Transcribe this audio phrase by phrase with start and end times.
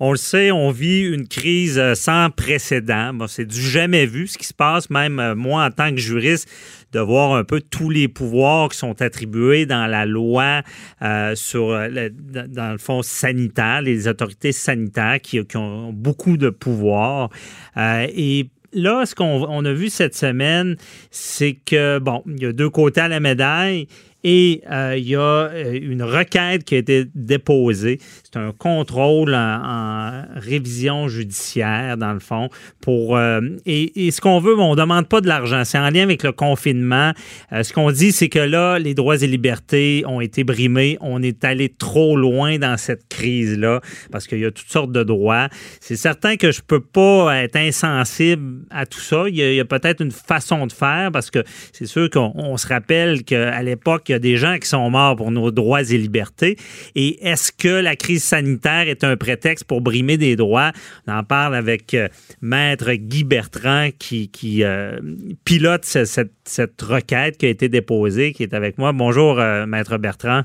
[0.00, 3.12] On le sait, on vit une crise euh, sans précédent.
[3.26, 6.48] C'est du jamais vu ce qui se passe, même euh, moi en tant que juriste,
[6.92, 10.62] de voir un peu tous les pouvoirs qui sont attribués dans la loi
[11.02, 16.50] euh, sur, le, dans le fond, sanitaire, les autorités sanitaires qui, qui ont beaucoup de
[16.50, 17.30] pouvoirs.
[17.76, 20.76] et là, ce qu'on a vu cette semaine,
[21.10, 23.88] c'est que, bon, il y a deux côtés à la médaille.
[24.24, 28.00] Et euh, il y a euh, une requête qui a été déposée.
[28.24, 32.48] C'est un contrôle en, révision judiciaire, dans le fond.
[32.80, 35.64] Pour, euh, et, ce qu'on veut, on ne demande pas de l'argent.
[35.64, 37.12] C'est en lien avec le confinement.
[37.52, 40.98] ce qu'on dit, c'est que là, les droits et libertés ont été brimés.
[41.00, 43.80] On est allé trop loin dans cette crise-là
[44.10, 45.48] parce qu'il y a toutes sortes de droits.
[45.80, 49.24] C'est certain que je ne peux pas être insensible à tout ça.
[49.28, 52.66] Il y a, a peut-être une façon de faire parce que c'est sûr qu'on se
[52.66, 55.98] rappelle qu'à l'époque, il y a des gens qui sont morts pour nos droits et
[55.98, 56.56] libertés.
[56.94, 60.72] Et est-ce que la crise sanitaire est un prétexte pour brimer des droits?
[61.06, 62.08] On en parle avec euh,
[62.40, 64.30] Maître Guy Bertrand qui,
[64.62, 64.98] euh,
[65.44, 68.92] pilote cette, requête qui a été déposée, qui est avec moi.
[68.92, 70.44] Bonjour, euh, Maître Bertrand.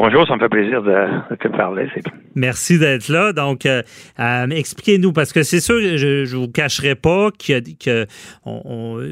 [0.00, 1.88] Bonjour, ça me fait plaisir de, te parler.
[2.36, 3.32] Merci d'être là.
[3.32, 3.82] Donc, euh,
[4.20, 8.06] euh, expliquez-nous, parce que c'est sûr, je ne vous cacherai pas que,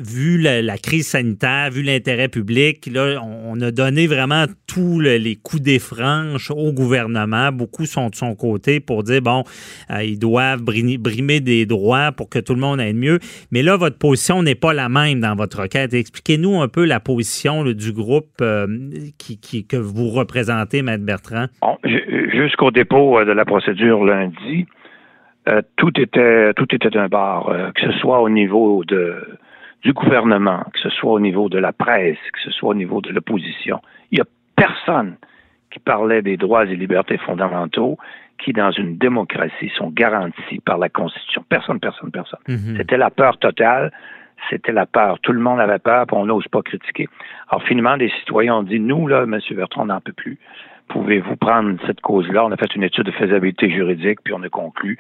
[0.00, 5.60] vu la, crise sanitaire, vu l'intérêt public, là, on, a donné vraiment tous les coups
[5.60, 7.50] des franches au gouvernement.
[7.50, 9.42] Beaucoup sont de son côté pour dire, bon,
[9.90, 13.18] euh, ils doivent brimer des droits pour que tout le monde aille mieux.
[13.50, 15.94] Mais là, votre position n'est pas la même dans votre requête.
[15.94, 18.40] Expliquez-nous un peu la position du groupe
[19.18, 21.46] qui, que vous représentez Bertrand?
[21.84, 24.66] Jusqu'au dépôt euh, de la procédure lundi,
[25.48, 29.38] euh, tout était tout était un bar, euh, que ce soit au niveau de
[29.82, 33.00] du gouvernement, que ce soit au niveau de la presse, que ce soit au niveau
[33.00, 33.80] de l'opposition.
[34.10, 34.26] Il n'y a
[34.56, 35.16] personne
[35.70, 37.98] qui parlait des droits et libertés fondamentaux
[38.42, 41.44] qui, dans une démocratie, sont garantis par la Constitution.
[41.48, 42.40] Personne, personne, personne.
[42.48, 42.76] Mm-hmm.
[42.78, 43.92] C'était la peur totale
[44.50, 45.18] c'était la peur.
[45.20, 47.08] Tout le monde avait peur, puis on n'ose pas critiquer.
[47.48, 49.38] Alors, finalement, les citoyens ont dit, nous, là, M.
[49.50, 50.38] Bertrand, on n'en peut plus.
[50.88, 52.44] Pouvez-vous prendre cette cause-là?
[52.44, 54.98] On a fait une étude de faisabilité juridique, puis on a conclu,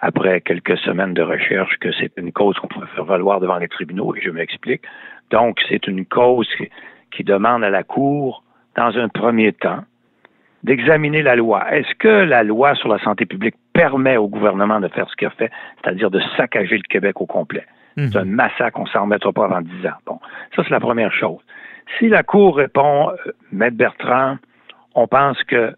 [0.00, 3.68] après quelques semaines de recherche, que c'est une cause qu'on pouvait faire valoir devant les
[3.68, 4.82] tribunaux, et je m'explique.
[5.30, 6.48] Donc, c'est une cause
[7.10, 8.44] qui demande à la Cour,
[8.76, 9.80] dans un premier temps,
[10.62, 11.72] d'examiner la loi.
[11.72, 15.26] Est-ce que la loi sur la santé publique permet au gouvernement de faire ce qu'il
[15.26, 15.50] a fait,
[15.82, 17.64] c'est-à-dire de saccager le Québec au complet?
[17.98, 19.98] C'est un massacre, on s'en remettra pas avant dix ans.
[20.06, 20.20] Bon,
[20.54, 21.40] ça, c'est la première chose.
[21.98, 24.36] Si la Cour répond, euh, Maître Bertrand,
[24.94, 25.74] on pense que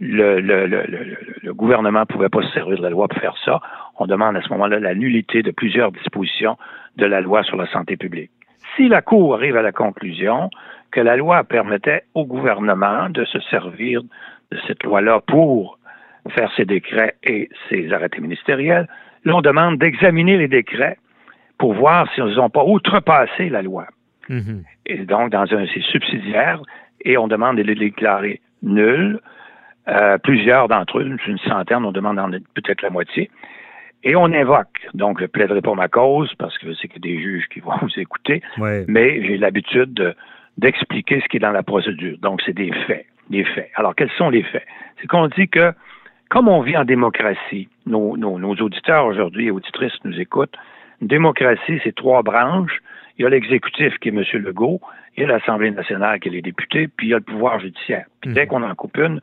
[0.00, 3.60] le, le, gouvernement ne pouvait pas se servir de la loi pour faire ça,
[3.98, 6.56] on demande à ce moment-là la nullité de plusieurs dispositions
[6.96, 8.30] de la loi sur la santé publique.
[8.76, 10.48] Si la Cour arrive à la conclusion
[10.90, 14.00] que la loi permettait au gouvernement de se servir
[14.50, 15.78] de cette loi-là pour
[16.30, 18.88] faire ses décrets et ses arrêtés ministériels,
[19.24, 20.96] là, on demande d'examiner les décrets
[21.60, 23.86] pour voir s'ils n'ont pas outrepassé la loi.
[24.30, 24.64] Mhm.
[24.86, 26.60] Et donc, dans un, c'est subsidiaire,
[27.04, 29.20] et on demande de les déclarer nuls.
[29.88, 33.30] Euh, plusieurs d'entre eux, une centaine, on demande peut-être la moitié.
[34.02, 34.88] Et on invoque.
[34.94, 37.98] Donc, je plaiderai pour ma cause, parce que y a des juges qui vont vous
[37.98, 38.42] écouter,
[38.88, 40.14] mais j'ai l'habitude
[40.56, 42.16] d'expliquer ce qui est dans la procédure.
[42.22, 43.04] Donc, c'est des faits.
[43.28, 43.70] Des faits.
[43.74, 44.66] Alors, quels sont les faits?
[45.00, 45.72] C'est qu'on dit que,
[46.30, 50.56] comme on vit en démocratie, nos, nos, nos auditeurs aujourd'hui et auditrices nous écoutent,
[51.00, 52.80] une démocratie, c'est trois branches.
[53.18, 54.24] Il y a l'exécutif qui est M.
[54.42, 54.80] Legault,
[55.16, 57.60] il y a l'Assemblée nationale qui est les députés, puis il y a le pouvoir
[57.60, 58.06] judiciaire.
[58.20, 58.48] Puis dès mhm.
[58.48, 59.20] qu'on en coupe une,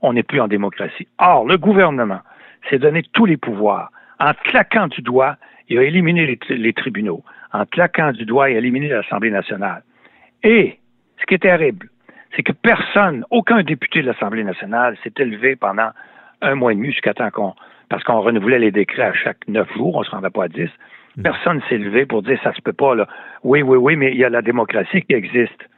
[0.00, 1.08] on n'est plus en démocratie.
[1.18, 2.20] Or, le gouvernement
[2.68, 3.90] s'est donné tous les pouvoirs.
[4.20, 5.36] En claquant du doigt,
[5.68, 7.22] il a éliminé les, tribunaux.
[7.52, 9.82] En claquant du doigt, il a éliminé l'Assemblée nationale.
[10.42, 10.78] Et,
[11.20, 11.88] ce qui est terrible,
[12.34, 15.90] c'est que personne, aucun député de l'Assemblée nationale s'est élevé pendant
[16.42, 17.54] un mois et demi jusqu'à temps qu'on,
[17.88, 20.48] parce qu'on renouvelait les décrets à chaque neuf jours, on ne se rendait pas à
[20.48, 20.70] dix.
[21.22, 22.94] Personne s'est levé pour dire ça se peut pas.
[22.94, 23.06] Là.
[23.42, 25.68] Oui, oui, oui, mais il y a la démocratie qui existe.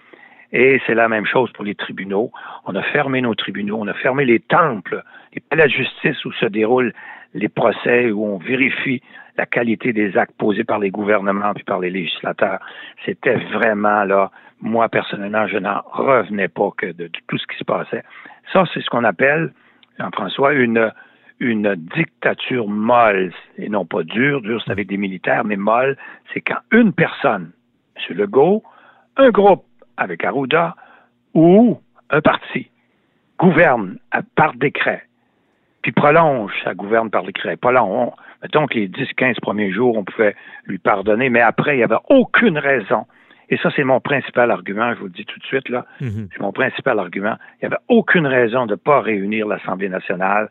[0.53, 2.33] Et c'est la même chose pour les tribunaux.
[2.67, 5.03] On a fermé nos tribunaux, on a fermé les temples,
[5.33, 6.93] les palais de justice où se déroulent
[7.35, 9.01] les procès, où on vérifie
[9.37, 12.59] la qualité des actes posés par les gouvernements puis par les législateurs.
[13.05, 17.65] C'était vraiment là, moi personnellement, je n'en revenais pas que de, tout ce qui se
[17.65, 18.03] passait.
[18.53, 19.53] Ça, c'est ce qu'on appelle,
[19.99, 20.91] Jean-François, une,
[21.41, 25.97] une dictature molle, et non pas dure, dure c'est avec des militaires, mais molle,
[26.33, 27.51] c'est quand une personne,
[27.97, 28.17] M.
[28.17, 28.63] Legault,
[29.17, 29.65] un groupe
[29.97, 30.77] avec Arruda
[31.35, 32.71] ou un parti
[33.39, 33.99] gouverne
[34.37, 35.03] par décret,
[35.83, 37.57] puis prolonge sa gouverne par décret.
[37.57, 38.13] Pas long.
[38.43, 41.97] mettons que les 10-15 premiers jours, on pouvait lui pardonner, mais après, il n'y avait
[42.11, 43.07] aucune raison.
[43.49, 45.85] Et ça, c'est mon principal argument, je vous le dis tout de suite, là.
[46.01, 46.29] Mhm.
[46.33, 47.37] C'est mon principal argument.
[47.55, 50.51] Il n'y avait aucune raison de ne pas réunir l'Assemblée nationale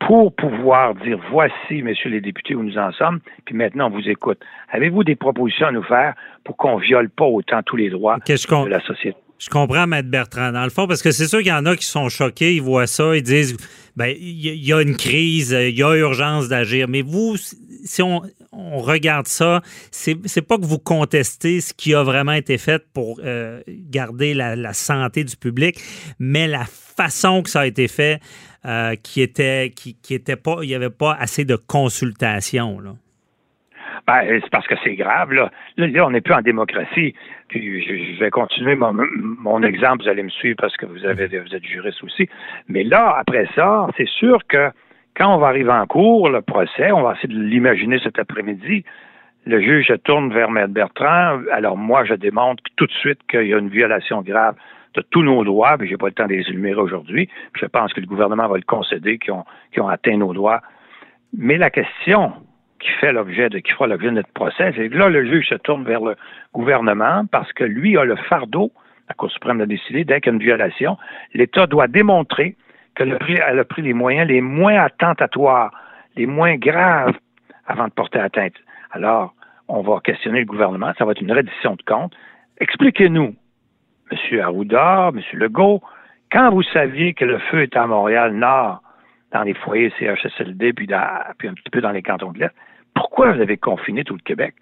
[0.00, 4.08] pour pouvoir dire voici, messieurs les députés, où nous en sommes, puis maintenant on vous
[4.08, 4.38] écoute.
[4.70, 6.14] Avez-vous des propositions à nous faire
[6.44, 9.16] pour qu'on viole pas autant tous les droits de la société?
[9.38, 11.76] Je comprends, Maître Bertrand, dans le fond, parce que c'est sûr qu'il y en a
[11.76, 13.56] qui sont choqués, ils voient ça, ils disent
[13.96, 16.88] ben il y, a une crise, il y a urgence d'agir.
[16.88, 17.36] Mais vous,
[17.84, 18.22] si on,
[18.52, 23.60] regarde ça, c'est, pas que vous contestez ce qui a vraiment été fait pour euh,
[23.68, 25.78] garder la, santé du public,
[26.18, 28.20] mais la façon que ça a été fait,
[28.64, 32.80] euh, qui était qui, qui était pas, il n'y avait pas assez de consultation.
[32.80, 32.94] Là.
[34.06, 35.50] Ben, c'est parce que c'est grave, là.
[35.78, 37.14] Là, on n'est plus en démocratie.
[37.48, 41.54] Puis je, vais continuer mon, exemple, vous allez me suivre parce que vous avez vous
[41.54, 42.28] êtes juriste aussi.
[42.68, 44.70] Mais là, après ça, c'est sûr que
[45.16, 48.84] quand on va arriver en cours, le procès, on va essayer de l'imaginer cet après-midi.
[49.46, 51.40] Le juge se tourne vers Maître Bertrand.
[51.52, 54.56] Alors moi, je démontre tout de suite qu'il y a une violation grave
[54.94, 57.28] de tous nos droits, puis j'ai pas le temps de les énumérer aujourd'hui.
[57.58, 59.44] Je pense que le gouvernement va le concéder, qu'ils ont,
[59.78, 60.60] ont atteint nos droits.
[61.36, 62.32] Mais la question,
[62.84, 65.84] qui fait l'objet qui fera l'objet de notre procès, que là, le juge se tourne
[65.84, 66.16] vers le
[66.52, 68.72] gouvernement parce que lui a le fardeau,
[69.08, 70.98] la Cour suprême a décidé, dès qu'il y a une violation,
[71.32, 72.56] l'État doit démontrer
[72.94, 75.72] qu'elle a pris les moyens les moins attentatoires,
[76.16, 77.16] les moins graves
[77.66, 78.54] avant de porter atteinte.
[78.92, 79.34] Alors,
[79.68, 82.14] on va questionner le gouvernement, ça va être une reddition de comptes.
[82.60, 83.34] Expliquez-nous,
[84.10, 84.40] M.
[84.40, 85.22] Arruda, M.
[85.32, 85.80] Legault,
[86.30, 88.82] quand vous saviez que le feu était à Montréal-Nord,
[89.32, 90.86] dans les foyers CHSLD, puis,
[91.38, 92.54] puis un petit peu dans les cantons de l'Est,
[92.94, 94.54] pourquoi vous avez confiné tout le Québec?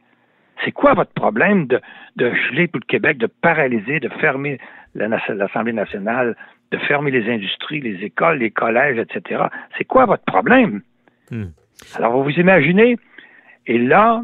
[0.65, 1.81] C'est quoi votre problème de,
[2.17, 4.59] geler tout le Québec, de paralyser, de fermer
[4.95, 6.37] l'Assemblée nationale,
[6.71, 9.45] de fermer les industries, les écoles, les collèges, etc.
[9.77, 10.83] C'est quoi votre problème?
[11.31, 11.47] Hmm.
[11.97, 12.97] Alors, vous vous imaginez,
[13.67, 14.23] et là,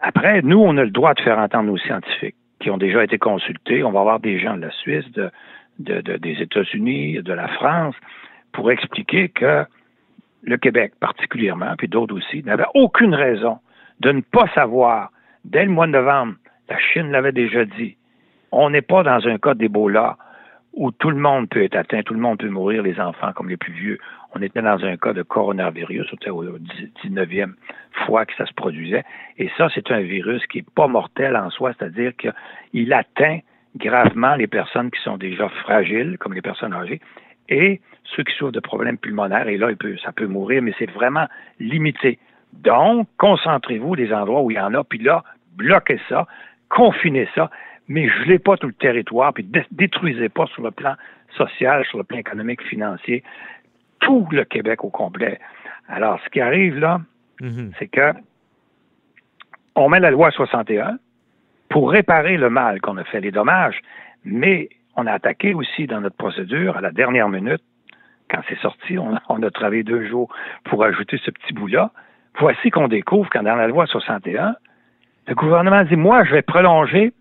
[0.00, 3.18] après, nous, on a le droit de faire entendre nos scientifiques qui ont déjà été
[3.18, 3.84] consultés.
[3.84, 5.30] On va avoir des gens de la Suisse, de,
[5.78, 7.94] des États-Unis, de la France,
[8.52, 9.64] pour expliquer que
[10.44, 13.58] le Québec particulièrement, puis d'autres aussi, n'avaient aucune raison
[14.00, 15.10] de ne pas savoir,
[15.44, 16.34] dès le mois de novembre,
[16.68, 17.96] la Chine l'avait déjà dit,
[18.52, 20.16] on n'est pas dans un cas d'Ebola
[20.74, 23.48] où tout le monde peut être atteint, tout le monde peut mourir, les enfants comme
[23.48, 23.98] les plus vieux.
[24.34, 26.44] On était dans un cas de coronavirus, c'était au
[27.04, 27.52] 19e
[28.06, 29.04] fois que ça se produisait.
[29.38, 33.38] Et ça, c'est un virus qui n'est pas mortel en soi, c'est-à-dire qu'il atteint
[33.76, 37.00] gravement les personnes qui sont déjà fragiles, comme les personnes âgées,
[37.48, 39.68] et ceux qui souffrent de problèmes pulmonaires, et là,
[40.02, 41.26] ça peut mourir, mais c'est vraiment
[41.58, 42.18] limité.
[42.52, 45.24] Donc, concentrez-vous des endroits où il y en a, puis là,
[45.56, 46.26] bloquez ça,
[46.68, 47.50] confinez ça,
[47.88, 50.94] mais gelez pas tout le territoire, puis détruisez pas sur le plan
[51.36, 53.22] social, sur le plan économique, financier,
[54.00, 55.40] tout le Québec au complet.
[55.88, 57.00] Alors, ce qui arrive là,
[57.40, 57.72] mm-hmm.
[57.78, 58.12] c'est que
[59.74, 60.98] on met la loi 61
[61.68, 63.80] pour réparer le mal qu'on a fait, les dommages,
[64.24, 67.62] mais on a attaqué aussi dans notre procédure à la dernière minute,
[68.30, 70.28] quand c'est sorti, on, a travaillé deux jours
[70.64, 71.90] pour ajouter ce petit bout-là.
[72.38, 74.56] Voici qu'on découvre qu'en dans la loi 61,
[75.28, 77.12] le gouvernement dit, moi, je vais prolonger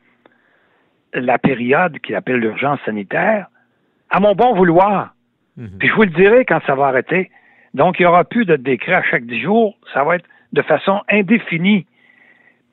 [1.13, 3.48] la période qu'il appelle l'urgence sanitaire
[4.10, 5.13] à mon bon vouloir.
[5.58, 5.78] Mhm.
[5.80, 7.30] Puis je vous le dirai quand ça va arrêter.
[7.74, 9.78] Donc, il n'y aura plus de décret à chaque dix jours.
[9.94, 11.86] Ça va être de façon indéfinie.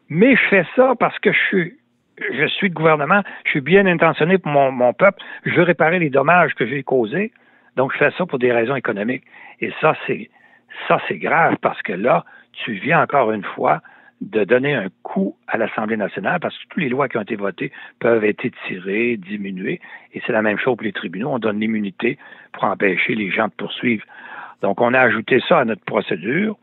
[0.08, 1.80] Mais je fais ça parce que je suis
[2.32, 6.10] je suis le gouvernement, je suis bien intentionné pour mon, peuple, je veux réparer les
[6.10, 7.32] dommages que j'ai causés,
[7.76, 9.24] donc je fais ça pour des raisons économiques.
[9.60, 10.30] Et ça, c'est
[10.88, 13.80] ça, c'est grave parce que là, tu viens encore une fois
[14.20, 17.36] de donner un coup à l'Assemblée nationale parce que toutes les lois qui ont été
[17.36, 19.80] votées peuvent être tirées, diminuées.
[20.12, 21.30] Et c'est la même chose pour les tribunaux.
[21.30, 22.18] On donne l'immunité
[22.52, 24.04] pour empêcher les gens de poursuivre.
[24.60, 26.56] Donc, on a ajouté ça à notre procédure.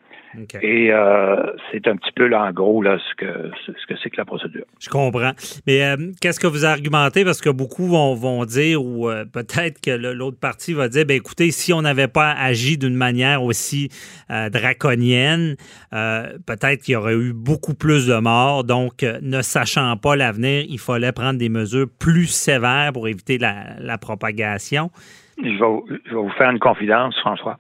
[0.62, 4.10] Et euh, c'est un petit peu là, en gros, là, ce que ce que c'est
[4.10, 4.66] que la procédure.
[4.80, 5.32] Je comprends.
[5.66, 7.24] Mais euh, qu'est-ce que vous argumentez?
[7.24, 11.16] Parce que beaucoup vont, vont dire, ou euh, peut-être que l'autre partie va dire, ben
[11.16, 13.90] écoutez, si on n'avait pas agi d'une manière aussi
[14.30, 15.56] draconienne,
[15.92, 18.64] peut-être qu'il y aurait eu beaucoup plus de morts.
[18.64, 23.80] Donc, ne sachant pas l'avenir, il fallait prendre des mesures plus sévères pour éviter la,
[23.80, 24.92] la propagation.
[25.38, 27.60] Je vais, je vais vous faire une confidence, François.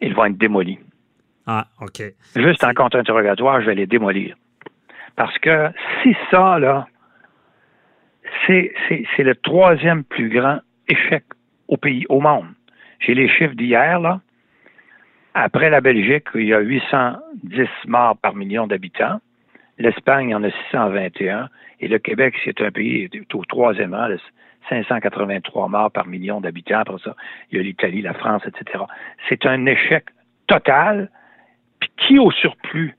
[0.00, 0.78] Ils vont être démolis.
[1.52, 1.66] Ah.
[2.36, 4.36] Juste en contre-interrogatoire, je vais les démolir.
[5.16, 6.86] Parce que si ça, là,
[8.46, 8.72] c'est
[9.18, 11.24] le troisième plus grand échec
[11.66, 12.46] au pays, au monde.
[13.00, 14.20] J'ai les chiffres d'hier, là.
[15.34, 19.20] Après la Belgique, il y a 810 morts par million d'habitants.
[19.78, 21.48] L'Espagne en a 621.
[21.80, 24.08] Et le Québec, c'est un pays au troisième rang,
[24.68, 26.78] 583 morts par million d'habitants.
[26.78, 27.16] Après ça,
[27.50, 28.84] il y a l'Italie, la France, etc.
[29.28, 30.04] C'est un échec
[30.46, 31.10] total,
[32.00, 32.96] qui, au surplus,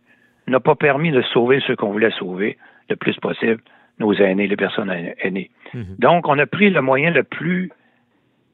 [0.48, 2.58] n'a pas permis de sauver ceux qu'on voulait sauver
[2.90, 3.62] le plus possible,
[4.00, 5.52] nos aînés, les personnes aînées?
[5.74, 5.96] Mhm.
[6.00, 7.72] Donc, on a pris le moyen le plus,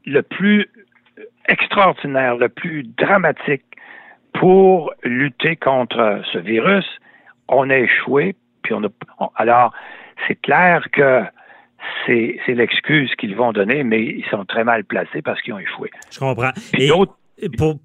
[0.06, 0.70] le plus
[1.48, 3.64] extraordinaire, le plus dramatique
[4.34, 6.86] pour lutter contre ce virus.
[7.48, 8.90] On a échoué, puis on a.
[9.36, 9.74] alors,
[10.28, 11.24] c'est clair que
[12.06, 15.90] c'est, l'excuse qu'ils vont donner, mais ils sont très mal placés parce qu'ils ont échoué.
[16.12, 16.52] Je comprends.
[16.78, 16.92] Et
[17.58, 17.80] pour,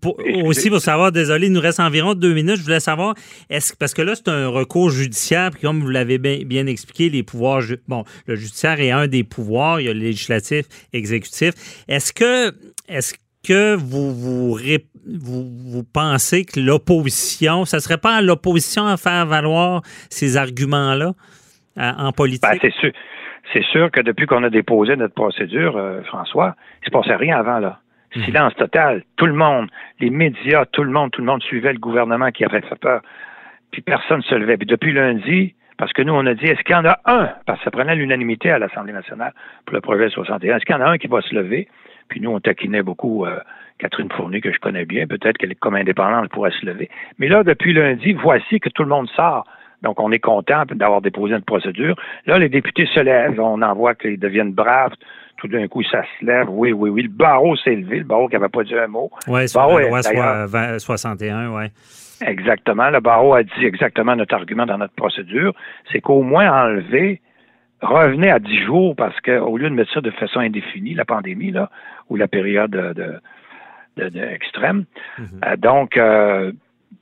[0.44, 2.56] aussi pour savoir, désolé, il nous reste environ deux minutes.
[2.56, 3.14] Je voulais savoir,
[3.50, 7.22] est-ce parce que là, c'est un recours judiciaire, puis comme vous l'avez bien, expliqué, les
[7.22, 11.52] pouvoirs, bon, le judiciaire est un des pouvoirs, il y a le législatif, exécutif.
[11.88, 12.52] Est-ce que,
[12.88, 13.14] est-ce
[13.46, 14.58] que vous, vous,
[15.06, 21.12] vous, pensez que l'opposition, ça serait pas à l'opposition à faire valoir ces arguments-là
[21.76, 22.42] en politique?
[22.42, 22.92] Ben, c'est sûr.
[23.52, 27.16] C'est sûr que depuis qu'on a déposé notre procédure, euh, François, il ne se passait
[27.16, 27.80] rien avant, là.
[28.16, 28.24] Mhm.
[28.24, 29.02] Silence total.
[29.16, 29.68] Tout le monde,
[30.00, 33.02] les médias, tout le monde, tout le monde suivait le gouvernement qui avait fait peur.
[33.70, 34.56] Puis personne ne se levait.
[34.56, 37.30] Puis depuis lundi, parce que nous, on a dit, est-ce qu'il y en a un,
[37.46, 39.32] parce que ça prenait l'unanimité à l'Assemblée nationale
[39.66, 41.68] pour le projet 61, est-ce qu'il y en a un qui va se lever?
[42.08, 43.40] Puis nous, on taquinait beaucoup euh,
[43.78, 45.06] Catherine Fournier, que je connais bien.
[45.06, 46.90] Peut-être qu'elle est comme indépendante, elle pourrait se lever.
[47.18, 49.46] Mais là, depuis lundi, voici que tout le monde sort.
[49.82, 51.96] Donc, on est content d'avoir déposé une procédure.
[52.26, 53.40] Là, les députés se lèvent.
[53.40, 54.92] On en voit qu'ils deviennent braves.
[55.38, 56.46] Tout d'un coup, ça se lève.
[56.48, 57.02] Oui, oui, oui.
[57.02, 57.98] Le barreau s'est levé.
[57.98, 59.10] Le barreau qui n'avait pas dit un mot.
[59.26, 61.64] Oui, c'est la loi 61, oui.
[62.24, 62.90] Exactement.
[62.90, 65.54] Le barreau a dit exactement notre argument dans notre procédure.
[65.90, 67.20] C'est qu'au moins enlever,
[67.80, 71.50] revenez à 10 jours parce qu'au lieu de mettre ça de façon indéfinie, la pandémie,
[71.50, 71.70] là,
[72.08, 73.20] ou la période de,
[73.96, 74.84] de, extrême.
[75.18, 75.24] Mm-hmm.
[75.44, 76.52] Euh, donc, euh,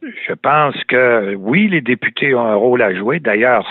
[0.02, 3.20] je pense que oui, les députés ont un rôle à jouer.
[3.20, 3.66] D'ailleurs,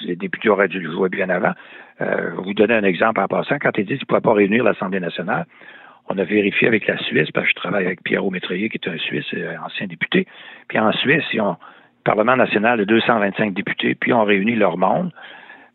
[0.00, 1.52] les députés auraient dû le jouer bien avant.
[2.00, 3.58] Euh, vous donner un exemple en passant.
[3.60, 5.46] Quand ils disent qu'ils ne pouvaient pas réunir l'Assemblée nationale,
[6.08, 8.88] on a vérifié avec la Suisse, parce que je travaille avec Pierrot Métrier, qui est
[8.88, 10.26] un Suisse, euh, ancien député.
[10.68, 14.78] Puis en Suisse, ils ont le Parlement national de 225 députés, puis on réunit leur
[14.78, 15.12] monde.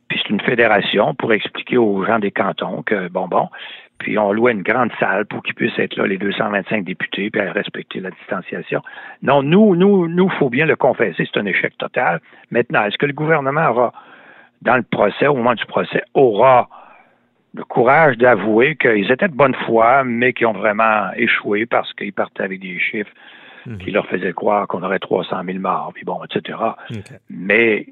[0.10, 3.50] Puis c'est une fédération pour expliquer aux gens des cantons que, bon, bon,
[4.00, 7.42] puis on louait une grande salle pour qu'ils puissent être là, les 225 députés, puis
[7.42, 8.82] respecter la distanciation.
[9.24, 12.22] Non, nous, nous, nous, faut bien le confesser, c'est un échec total.
[12.52, 13.94] Maintenant, est-ce que le gouvernement aura,
[14.62, 16.70] dans le procès, au moment du procès, aura
[17.54, 22.14] le courage d'avouer qu'ils étaient de bonne foi, mais qu'ils ont vraiment échoué parce qu'ils
[22.14, 23.12] partaient avec des chiffres
[23.66, 23.80] mhm.
[23.80, 26.60] qui leur faisaient croire qu'on aurait 300 000 morts, puis bon, etc.
[27.30, 27.88] Mais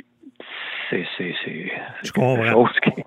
[0.89, 1.05] c'est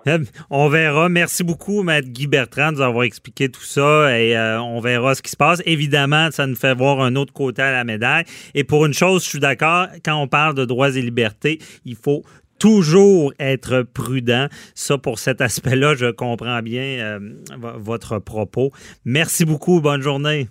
[0.49, 1.09] On verra.
[1.09, 5.15] Merci beaucoup, Maître Guy Bertrand, de nous avoir expliqué tout ça et euh, on verra
[5.15, 5.61] ce qui se passe.
[5.65, 8.23] Évidemment, ça nous fait voir un autre côté à la médaille.
[8.55, 11.95] Et pour une chose, je suis d'accord, quand on parle de droits et libertés, il
[11.95, 12.23] faut
[12.59, 14.47] toujours être prudent.
[14.75, 17.19] Ça, pour cet aspect-là, je comprends bien euh,
[17.57, 18.71] votre propos.
[19.05, 19.81] Merci beaucoup.
[19.81, 20.47] Bonne journée.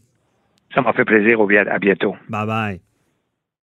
[0.75, 1.39] Ça m'a fait plaisir.
[1.71, 2.17] À bientôt.
[2.29, 2.88] Bye bye.